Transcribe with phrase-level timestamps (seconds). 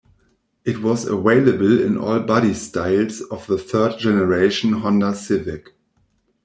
[0.65, 5.75] It was available in all bodystyles of the third generation Honda Civic.